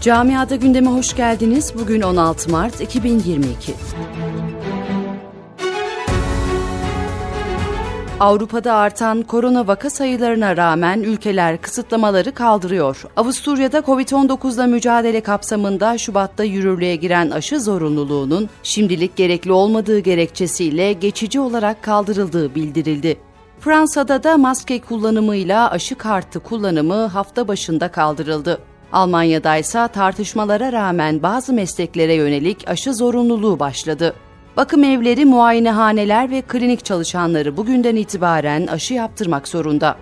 Camiada 0.00 0.56
gündeme 0.56 0.90
hoş 0.90 1.16
geldiniz. 1.16 1.72
Bugün 1.78 2.00
16 2.00 2.50
Mart 2.50 2.80
2022. 2.80 3.74
Avrupa'da 8.20 8.74
artan 8.74 9.22
korona 9.22 9.66
vaka 9.66 9.90
sayılarına 9.90 10.56
rağmen 10.56 11.00
ülkeler 11.00 11.60
kısıtlamaları 11.60 12.34
kaldırıyor. 12.34 13.04
Avusturya'da 13.16 13.78
Covid-19'la 13.78 14.66
mücadele 14.66 15.20
kapsamında 15.20 15.98
Şubat'ta 15.98 16.44
yürürlüğe 16.44 16.96
giren 16.96 17.30
aşı 17.30 17.60
zorunluluğunun 17.60 18.48
şimdilik 18.62 19.16
gerekli 19.16 19.52
olmadığı 19.52 19.98
gerekçesiyle 19.98 20.92
geçici 20.92 21.40
olarak 21.40 21.82
kaldırıldığı 21.82 22.54
bildirildi. 22.54 23.16
Fransa'da 23.58 24.22
da 24.22 24.36
maske 24.36 24.80
kullanımıyla 24.80 25.70
aşı 25.70 25.94
kartı 25.94 26.40
kullanımı 26.40 27.06
hafta 27.06 27.48
başında 27.48 27.90
kaldırıldı. 27.90 28.69
Almanya'da 28.92 29.56
ise 29.56 29.88
tartışmalara 29.92 30.72
rağmen 30.72 31.22
bazı 31.22 31.52
mesleklere 31.52 32.14
yönelik 32.14 32.68
aşı 32.68 32.94
zorunluluğu 32.94 33.58
başladı. 33.58 34.14
Bakım 34.56 34.84
evleri, 34.84 35.24
muayenehaneler 35.24 36.30
ve 36.30 36.42
klinik 36.42 36.84
çalışanları 36.84 37.56
bugünden 37.56 37.96
itibaren 37.96 38.66
aşı 38.66 38.94
yaptırmak 38.94 39.48
zorunda. 39.48 39.96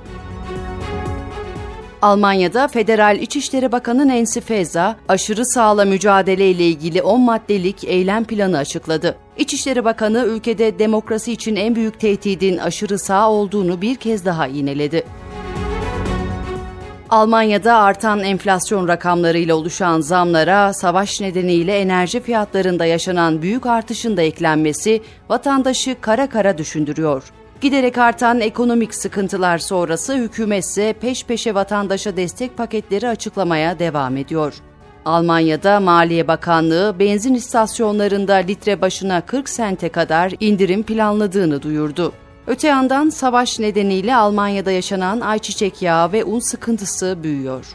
Almanya'da 2.03 2.69
Federal 2.69 3.19
İçişleri 3.19 3.73
Bakanı 3.73 4.09
Nancy 4.09 4.41
Faeser, 4.41 4.95
aşırı 5.09 5.47
sağla 5.47 5.85
mücadele 5.85 6.51
ile 6.51 6.67
ilgili 6.67 7.03
10 7.03 7.21
maddelik 7.21 7.85
eylem 7.85 8.25
planı 8.25 8.59
açıkladı. 8.59 9.17
İçişleri 9.39 9.85
Bakanı 9.85 10.25
ülkede 10.27 10.79
demokrasi 10.79 11.33
için 11.33 11.57
en 11.57 11.75
büyük 11.75 12.01
tehdidin 12.01 12.59
aşırı 12.59 12.99
sağ 12.99 13.31
olduğunu 13.31 13.81
bir 13.81 13.97
kez 13.97 14.25
daha 14.25 14.47
yineledi. 14.47 15.05
Almanya'da 17.11 17.77
artan 17.77 18.21
enflasyon 18.21 18.89
rakamlarıyla 18.89 19.55
oluşan 19.57 20.01
zamlara, 20.01 20.73
savaş 20.73 21.21
nedeniyle 21.21 21.79
enerji 21.79 22.21
fiyatlarında 22.21 22.85
yaşanan 22.85 23.43
büyük 23.43 23.67
artışın 23.67 24.17
da 24.17 24.23
eklenmesi 24.23 25.03
vatandaşı 25.29 25.97
kara 26.01 26.29
kara 26.29 26.59
düşündürüyor. 26.59 27.33
Giderek 27.61 27.99
artan 27.99 28.41
ekonomik 28.41 28.95
sıkıntılar 28.95 29.59
sonrası 29.59 30.15
hükümetse 30.15 30.93
peş 30.93 31.25
peşe 31.25 31.55
vatandaşa 31.55 32.17
destek 32.17 32.57
paketleri 32.57 33.09
açıklamaya 33.09 33.79
devam 33.79 34.17
ediyor. 34.17 34.55
Almanya'da 35.05 35.81
Maliye 35.81 36.29
Bakanlığı 36.29 36.97
benzin 36.99 37.35
istasyonlarında 37.35 38.35
litre 38.35 38.81
başına 38.81 39.21
40 39.21 39.49
sente 39.49 39.89
kadar 39.89 40.33
indirim 40.41 40.83
planladığını 40.83 41.63
duyurdu. 41.63 42.13
Öte 42.49 42.69
yandan 42.69 43.09
savaş 43.09 43.59
nedeniyle 43.59 44.17
Almanya'da 44.17 44.71
yaşanan 44.71 45.21
ayçiçek 45.21 45.83
yağı 45.83 46.13
ve 46.13 46.25
un 46.25 46.39
sıkıntısı 46.39 47.19
büyüyor. 47.23 47.67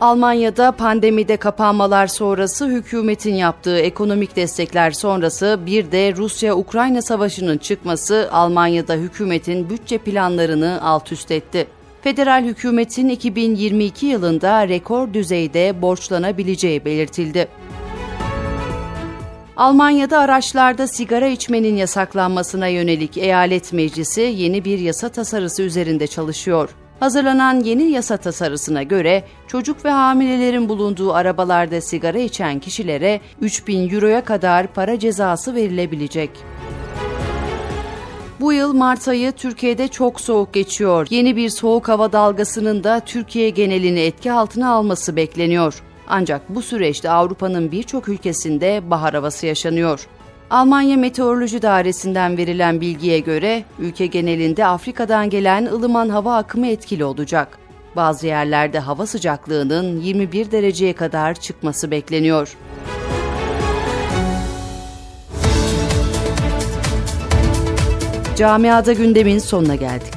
Almanya'da 0.00 0.72
pandemide 0.72 1.36
kapanmalar 1.36 2.06
sonrası 2.06 2.66
hükümetin 2.66 3.34
yaptığı 3.34 3.78
ekonomik 3.78 4.36
destekler 4.36 4.90
sonrası 4.90 5.60
bir 5.66 5.92
de 5.92 6.16
Rusya-Ukrayna 6.16 7.02
savaşının 7.02 7.58
çıkması 7.58 8.28
Almanya'da 8.32 8.94
hükümetin 8.94 9.70
bütçe 9.70 9.98
planlarını 9.98 10.78
alt 10.82 11.12
üst 11.12 11.30
etti. 11.30 11.66
Federal 12.02 12.44
hükümetin 12.44 13.08
2022 13.08 14.06
yılında 14.06 14.68
rekor 14.68 15.14
düzeyde 15.14 15.82
borçlanabileceği 15.82 16.84
belirtildi. 16.84 17.48
Almanya'da 19.56 20.18
araçlarda 20.18 20.86
sigara 20.86 21.26
içmenin 21.26 21.76
yasaklanmasına 21.76 22.66
yönelik 22.66 23.16
eyalet 23.16 23.72
meclisi 23.72 24.20
yeni 24.20 24.64
bir 24.64 24.78
yasa 24.78 25.08
tasarısı 25.08 25.62
üzerinde 25.62 26.06
çalışıyor. 26.06 26.70
Hazırlanan 27.00 27.60
yeni 27.60 27.82
yasa 27.82 28.16
tasarısına 28.16 28.82
göre 28.82 29.24
çocuk 29.48 29.84
ve 29.84 29.90
hamilelerin 29.90 30.68
bulunduğu 30.68 31.14
arabalarda 31.14 31.80
sigara 31.80 32.18
içen 32.18 32.60
kişilere 32.60 33.20
3000 33.40 33.90
euroya 33.90 34.24
kadar 34.24 34.66
para 34.66 34.98
cezası 34.98 35.54
verilebilecek. 35.54 36.30
Bu 38.40 38.52
yıl 38.52 38.72
Mart 38.72 39.08
ayı 39.08 39.32
Türkiye'de 39.32 39.88
çok 39.88 40.20
soğuk 40.20 40.54
geçiyor. 40.54 41.06
Yeni 41.10 41.36
bir 41.36 41.48
soğuk 41.48 41.88
hava 41.88 42.12
dalgasının 42.12 42.84
da 42.84 43.00
Türkiye 43.00 43.50
genelini 43.50 44.00
etki 44.00 44.32
altına 44.32 44.72
alması 44.72 45.16
bekleniyor. 45.16 45.82
Ancak 46.08 46.54
bu 46.54 46.62
süreçte 46.62 47.10
Avrupa'nın 47.10 47.72
birçok 47.72 48.08
ülkesinde 48.08 48.90
bahar 48.90 49.14
havası 49.14 49.46
yaşanıyor. 49.46 50.06
Almanya 50.50 50.96
Meteoroloji 50.96 51.62
Dairesi'nden 51.62 52.36
verilen 52.36 52.80
bilgiye 52.80 53.18
göre 53.18 53.64
ülke 53.78 54.06
genelinde 54.06 54.66
Afrika'dan 54.66 55.30
gelen 55.30 55.66
ılıman 55.66 56.08
hava 56.08 56.36
akımı 56.36 56.66
etkili 56.66 57.04
olacak. 57.04 57.58
Bazı 57.96 58.26
yerlerde 58.26 58.78
hava 58.78 59.06
sıcaklığının 59.06 60.00
21 60.00 60.50
dereceye 60.50 60.92
kadar 60.92 61.34
çıkması 61.34 61.90
bekleniyor. 61.90 62.56
Camiada 68.36 68.92
gündemin 68.92 69.38
sonuna 69.38 69.74
geldik. 69.74 70.14